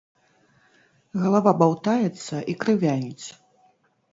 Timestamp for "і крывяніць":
2.53-3.25